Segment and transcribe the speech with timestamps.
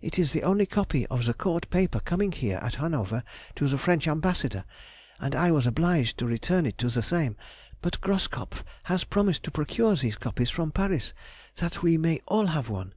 [0.00, 3.22] It is the only copy of the Court paper coming here at Hanover
[3.56, 4.64] to the French Ambassador,
[5.18, 7.36] and I was obliged to return it to the same;
[7.82, 11.12] but Groskopf has promised to procure these copies from Paris,
[11.56, 12.94] that we may all have one.